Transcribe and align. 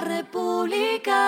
la 0.00 0.02
República. 0.18 1.20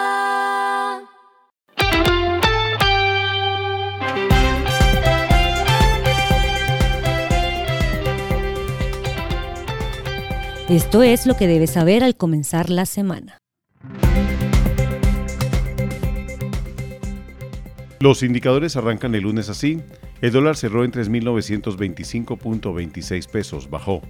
Esto 10.68 11.02
es 11.02 11.26
lo 11.26 11.36
que 11.36 11.46
debes 11.46 11.70
saber 11.72 12.04
al 12.04 12.16
comenzar 12.16 12.70
la 12.70 12.86
semana. 12.86 13.36
Los 18.00 18.22
indicadores 18.22 18.76
arrancan 18.76 19.14
el 19.14 19.24
lunes 19.24 19.48
así. 19.48 19.80
El 20.22 20.32
dólar 20.32 20.56
cerró 20.56 20.84
en 20.84 20.92
3.925.26 20.92 23.30
pesos, 23.30 23.68
bajó. 23.70 24.00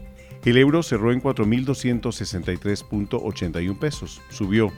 El 0.45 0.57
euro 0.57 0.83
cerró 0.83 1.13
en 1.13 1.23
4.263.81 1.23 3.79
pesos, 3.79 4.21
subió. 4.29 4.73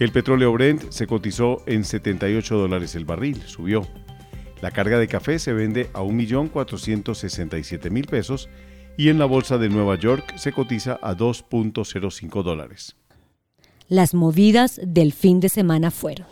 El 0.00 0.10
petróleo 0.10 0.52
Brent 0.52 0.90
se 0.90 1.06
cotizó 1.06 1.62
en 1.66 1.84
78 1.84 2.56
dólares 2.56 2.96
el 2.96 3.04
barril, 3.04 3.40
subió. 3.46 3.86
La 4.60 4.72
carga 4.72 4.98
de 4.98 5.06
café 5.06 5.38
se 5.38 5.52
vende 5.52 5.88
a 5.92 6.02
1.467.000 6.02 8.08
pesos 8.08 8.48
y 8.96 9.08
en 9.08 9.18
la 9.18 9.26
bolsa 9.26 9.58
de 9.58 9.68
Nueva 9.68 9.94
York 9.96 10.36
se 10.36 10.52
cotiza 10.52 10.98
a 11.00 11.16
2.05 11.16 12.42
dólares. 12.42 12.96
Las 13.88 14.14
movidas 14.14 14.80
del 14.84 15.12
fin 15.12 15.38
de 15.40 15.48
semana 15.48 15.92
fueron. 15.92 16.26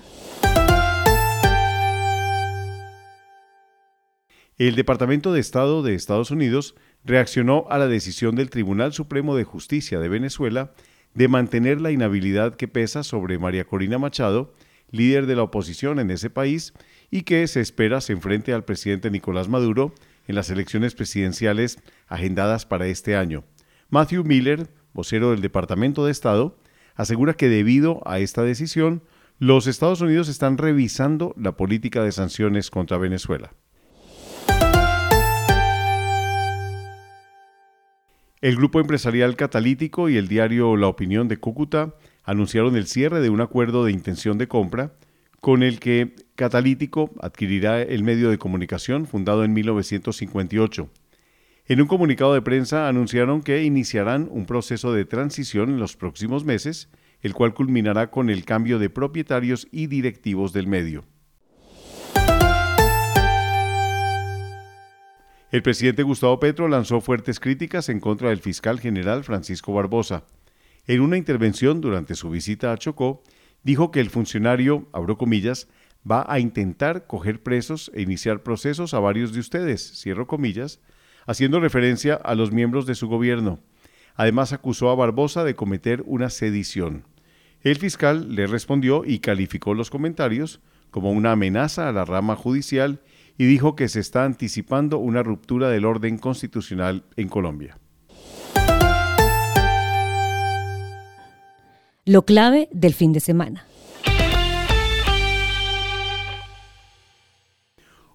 El 4.61 4.75
Departamento 4.75 5.33
de 5.33 5.41
Estado 5.41 5.83
de 5.83 5.95
Estados 5.95 6.31
Unidos 6.31 6.75
reaccionó 7.03 7.65
a 7.71 7.79
la 7.79 7.89
decisión 7.89 8.37
del 8.37 8.51
Tribunal 8.51 8.93
Supremo 8.93 9.35
de 9.35 9.45
Justicia 9.45 10.01
de 10.01 10.11
Venezuela 10.11 10.75
de 11.15 11.29
mantener 11.29 11.81
la 11.81 11.93
inhabilidad 11.93 12.57
que 12.57 12.69
pesa 12.69 13.03
sobre 13.03 13.39
María 13.39 13.65
Corina 13.65 13.97
Machado, 13.97 14.53
líder 14.91 15.25
de 15.25 15.35
la 15.35 15.45
oposición 15.45 15.99
en 15.99 16.11
ese 16.11 16.29
país, 16.29 16.75
y 17.11 17.23
que 17.23 17.47
se 17.47 17.63
espera 17.63 18.03
se 18.03 18.13
enfrente 18.13 18.53
al 18.53 18.67
presidente 18.67 19.11
Nicolás 19.11 19.49
Maduro 19.49 19.95
en 20.29 20.35
las 20.35 20.51
elecciones 20.51 20.95
presidenciales 20.95 21.79
agendadas 22.07 22.67
para 22.67 22.87
este 22.87 23.17
año. 23.17 23.45
Matthew 23.89 24.25
Miller, 24.25 24.69
vocero 24.93 25.31
del 25.31 25.41
Departamento 25.41 26.05
de 26.05 26.13
Estado, 26.13 26.59
asegura 26.97 27.33
que 27.33 27.49
debido 27.49 28.03
a 28.05 28.19
esta 28.19 28.43
decisión, 28.43 29.03
los 29.39 29.67
Estados 29.67 30.03
Unidos 30.03 30.29
están 30.29 30.59
revisando 30.59 31.35
la 31.39 31.57
política 31.57 32.05
de 32.05 32.13
sanciones 32.13 32.69
contra 32.69 32.99
Venezuela. 32.99 33.55
El 38.43 38.57
grupo 38.57 38.81
empresarial 38.81 39.37
Catalítico 39.37 40.09
y 40.09 40.17
el 40.17 40.27
diario 40.27 40.75
La 40.77 40.87
Opinión 40.87 41.29
de 41.29 41.37
Cúcuta 41.37 41.95
anunciaron 42.25 42.75
el 42.75 42.87
cierre 42.87 43.21
de 43.21 43.29
un 43.29 43.43
acuerdo 43.43 43.85
de 43.85 43.93
intención 43.93 44.39
de 44.39 44.49
compra 44.49 44.95
con 45.43 45.63
el 45.63 45.79
que 45.79 46.15
Catalítico 46.37 47.11
adquirirá 47.21 47.83
el 47.83 48.03
medio 48.03 48.31
de 48.31 48.39
comunicación 48.39 49.07
fundado 49.07 49.45
en 49.45 49.53
1958. 49.53 50.89
En 51.67 51.83
un 51.83 51.87
comunicado 51.87 52.33
de 52.33 52.41
prensa 52.41 52.89
anunciaron 52.89 53.43
que 53.43 53.63
iniciarán 53.63 54.27
un 54.31 54.47
proceso 54.47 54.95
de 54.95 55.05
transición 55.05 55.69
en 55.69 55.79
los 55.79 55.99
próximos 55.99 56.47
meses, 56.47 56.89
el 57.21 57.35
cual 57.35 57.53
culminará 57.53 58.11
con 58.11 58.31
el 58.31 58.47
cambio 58.47 58.79
de 58.79 58.89
propietarios 58.89 59.69
y 59.71 59.87
directivos 59.89 60.55
del 60.55 60.67
medio. 60.67 61.05
El 65.51 65.63
presidente 65.63 66.05
Gustavo 66.05 66.39
Petro 66.39 66.69
lanzó 66.69 67.01
fuertes 67.01 67.41
críticas 67.41 67.89
en 67.89 67.99
contra 67.99 68.29
del 68.29 68.39
fiscal 68.39 68.79
general 68.79 69.25
Francisco 69.25 69.73
Barbosa. 69.73 70.23
En 70.87 71.01
una 71.01 71.17
intervención 71.17 71.81
durante 71.81 72.15
su 72.15 72.31
visita 72.31 72.73
a 72.73 72.79
Chocó, 72.79 73.25
dijo 73.65 73.91
que 73.91 73.99
el 73.99 74.11
funcionario, 74.11 74.89
abro 74.93 75.19
comillas, 75.19 75.67
va 76.09 76.25
a 76.29 76.39
intentar 76.39 77.09
coger 77.09 77.43
presos 77.43 77.91
e 77.95 78.03
iniciar 78.03 78.45
procesos 78.45 78.95
a 78.95 79.01
varios 79.01 79.33
de 79.33 79.41
ustedes, 79.41 80.01
cierro 80.01 80.29
comillas, 80.29 80.81
haciendo 81.27 81.59
referencia 81.59 82.15
a 82.15 82.37
los 82.37 82.53
miembros 82.53 82.87
de 82.87 82.95
su 82.95 83.09
gobierno. 83.09 83.59
Además 84.15 84.53
acusó 84.53 84.89
a 84.89 84.95
Barbosa 84.95 85.43
de 85.43 85.57
cometer 85.57 86.05
una 86.07 86.31
sedición. 86.31 87.07
El 87.63 87.77
fiscal 87.77 88.37
le 88.37 88.47
respondió 88.47 89.03
y 89.05 89.19
calificó 89.19 89.75
los 89.75 89.91
comentarios 89.91 90.61
como 90.91 91.11
una 91.13 91.33
amenaza 91.33 91.89
a 91.89 91.93
la 91.93 92.05
rama 92.05 92.37
judicial 92.37 93.01
y 93.39 93.47
dijo 93.47 93.75
que 93.75 93.89
se 93.89 94.01
está 94.01 94.25
anticipando 94.25 94.99
una 94.99 95.23
ruptura 95.23 95.69
del 95.71 95.85
orden 95.85 96.19
constitucional 96.19 97.05
en 97.17 97.29
Colombia. 97.29 97.79
Lo 102.05 102.25
clave 102.25 102.69
del 102.73 102.93
fin 102.93 103.13
de 103.13 103.21
semana. 103.21 103.65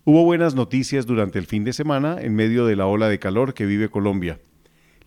Hubo 0.04 0.24
buenas 0.24 0.54
noticias 0.54 1.08
durante 1.08 1.40
el 1.40 1.48
fin 1.48 1.64
de 1.64 1.74
semana 1.74 2.18
en 2.22 2.36
medio 2.36 2.68
de 2.68 2.76
la 2.76 2.86
ola 2.86 3.10
de 3.10 3.18
calor 3.18 3.56
que 3.56 3.66
vive 3.66 3.90
Colombia. 3.90 4.40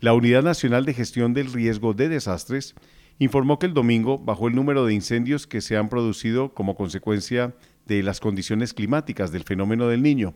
La 0.00 0.12
Unidad 0.12 0.42
Nacional 0.42 0.84
de 0.84 0.94
Gestión 0.94 1.34
del 1.34 1.52
Riesgo 1.52 1.94
de 1.94 2.08
Desastres 2.08 2.74
informó 3.18 3.58
que 3.58 3.66
el 3.66 3.74
domingo 3.74 4.18
bajó 4.18 4.48
el 4.48 4.54
número 4.54 4.84
de 4.86 4.94
incendios 4.94 5.46
que 5.46 5.60
se 5.60 5.76
han 5.76 5.88
producido 5.88 6.54
como 6.54 6.76
consecuencia 6.76 7.54
de 7.86 8.02
las 8.02 8.20
condiciones 8.20 8.74
climáticas 8.74 9.32
del 9.32 9.44
fenómeno 9.44 9.88
del 9.88 10.02
niño. 10.02 10.34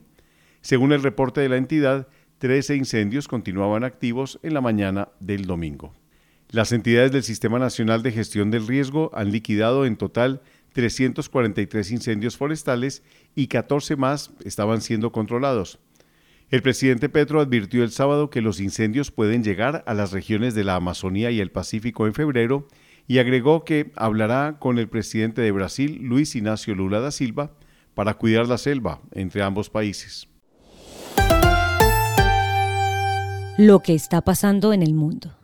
Según 0.61 0.93
el 0.93 1.03
reporte 1.03 1.41
de 1.41 1.49
la 1.49 1.57
entidad, 1.57 2.09
13 2.39 2.77
incendios 2.77 3.29
continuaban 3.29 3.85
activos 3.85 4.41
en 4.43 4.55
la 4.55 4.61
mañana 4.61 5.09
del 5.21 5.45
domingo. 5.45 5.95
Las 6.51 6.73
entidades 6.73 7.13
del 7.13 7.23
Sistema 7.23 7.59
Nacional 7.59 8.03
de 8.03 8.13
Gestión 8.13 8.51
del 8.51 8.67
Riesgo 8.67 9.11
han 9.15 9.33
liquidado 9.33 9.87
en 9.87 9.97
total 9.97 10.43
343 10.73 11.91
incendios 11.91 12.37
forestales 12.37 13.03
y 13.35 13.47
14 13.47 13.97
más 13.97 14.33
estaban 14.45 14.81
siendo 14.81 15.13
controlados. 15.13 15.79
El 16.53 16.61
presidente 16.61 17.09
Petro 17.09 17.41
advirtió 17.41 17.83
el 17.83 17.93
sábado 17.93 18.29
que 18.29 18.43
los 18.43 18.61
incendios 18.61 19.11
pueden 19.11 19.43
llegar 19.43 19.83
a 19.87 19.95
las 19.95 20.13
regiones 20.13 20.55
de 20.55 20.65
la 20.65 20.75
Amazonía 20.75 21.31
y 21.31 21.41
el 21.41 21.51
Pacífico 21.51 22.07
en 22.07 22.13
febrero 22.13 22.69
y 23.09 23.21
agregó 23.21 23.65
que 23.65 23.91
hablará 23.97 24.59
con 24.59 24.79
el 24.79 24.87
presidente 24.87 25.41
de 25.41 25.51
Brasil, 25.51 26.01
Luis 26.03 26.37
Ignacio 26.37 26.75
Lula 26.75 27.01
da 27.01 27.11
Silva, 27.11 27.53
para 27.95 28.19
cuidar 28.19 28.49
la 28.49 28.59
selva 28.59 29.01
entre 29.13 29.43
ambos 29.43 29.71
países. 29.71 30.29
Lo 33.57 33.81
que 33.81 33.95
está 33.95 34.21
pasando 34.21 34.75
en 34.75 34.83
el 34.83 34.93
mundo. 34.93 35.35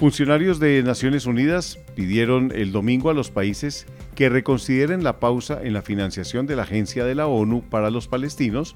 Funcionarios 0.00 0.58
de 0.58 0.82
Naciones 0.82 1.26
Unidas 1.26 1.78
pidieron 1.94 2.52
el 2.54 2.72
domingo 2.72 3.10
a 3.10 3.14
los 3.14 3.30
países 3.30 3.84
que 4.14 4.30
reconsideren 4.30 5.04
la 5.04 5.20
pausa 5.20 5.60
en 5.62 5.74
la 5.74 5.82
financiación 5.82 6.46
de 6.46 6.56
la 6.56 6.62
Agencia 6.62 7.04
de 7.04 7.14
la 7.14 7.26
ONU 7.26 7.60
para 7.68 7.90
los 7.90 8.08
Palestinos, 8.08 8.74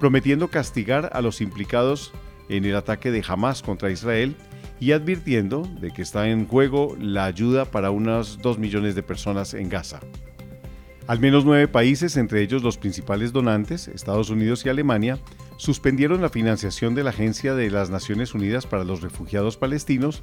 prometiendo 0.00 0.48
castigar 0.48 1.10
a 1.12 1.20
los 1.20 1.42
implicados 1.42 2.12
en 2.48 2.64
el 2.64 2.76
ataque 2.76 3.10
de 3.10 3.22
Hamas 3.28 3.60
contra 3.60 3.90
Israel 3.90 4.36
y 4.80 4.92
advirtiendo 4.92 5.68
de 5.82 5.90
que 5.90 6.00
está 6.00 6.30
en 6.30 6.46
juego 6.46 6.96
la 6.98 7.26
ayuda 7.26 7.66
para 7.66 7.90
unas 7.90 8.38
2 8.38 8.58
millones 8.58 8.94
de 8.94 9.02
personas 9.02 9.52
en 9.52 9.68
Gaza. 9.68 10.00
Al 11.06 11.20
menos 11.20 11.44
nueve 11.44 11.68
países, 11.68 12.16
entre 12.16 12.40
ellos 12.40 12.62
los 12.62 12.78
principales 12.78 13.34
donantes, 13.34 13.88
Estados 13.88 14.30
Unidos 14.30 14.64
y 14.64 14.70
Alemania, 14.70 15.18
suspendieron 15.58 16.22
la 16.22 16.30
financiación 16.30 16.94
de 16.94 17.04
la 17.04 17.10
Agencia 17.10 17.54
de 17.54 17.70
las 17.70 17.90
Naciones 17.90 18.32
Unidas 18.32 18.66
para 18.66 18.84
los 18.84 19.02
Refugiados 19.02 19.58
Palestinos 19.58 20.22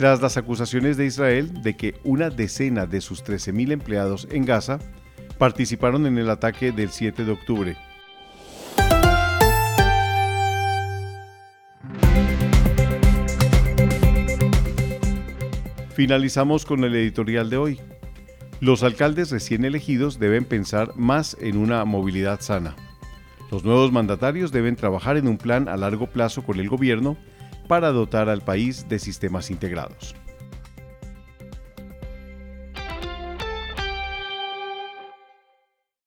tras 0.00 0.22
las 0.22 0.38
acusaciones 0.38 0.96
de 0.96 1.04
Israel 1.04 1.62
de 1.62 1.76
que 1.76 1.94
una 2.04 2.30
decena 2.30 2.86
de 2.86 3.02
sus 3.02 3.22
13.000 3.22 3.70
empleados 3.70 4.26
en 4.30 4.46
Gaza 4.46 4.78
participaron 5.36 6.06
en 6.06 6.16
el 6.16 6.30
ataque 6.30 6.72
del 6.72 6.88
7 6.88 7.22
de 7.22 7.30
octubre. 7.30 7.76
Finalizamos 15.92 16.64
con 16.64 16.82
el 16.84 16.94
editorial 16.94 17.50
de 17.50 17.58
hoy. 17.58 17.80
Los 18.60 18.82
alcaldes 18.82 19.30
recién 19.30 19.66
elegidos 19.66 20.18
deben 20.18 20.46
pensar 20.46 20.96
más 20.96 21.36
en 21.42 21.58
una 21.58 21.84
movilidad 21.84 22.40
sana. 22.40 22.74
Los 23.50 23.66
nuevos 23.66 23.92
mandatarios 23.92 24.50
deben 24.50 24.76
trabajar 24.76 25.18
en 25.18 25.28
un 25.28 25.36
plan 25.36 25.68
a 25.68 25.76
largo 25.76 26.06
plazo 26.06 26.42
con 26.42 26.58
el 26.58 26.70
gobierno 26.70 27.18
para 27.70 27.92
dotar 27.92 28.28
al 28.28 28.40
país 28.40 28.88
de 28.88 28.98
sistemas 28.98 29.48
integrados. 29.48 30.16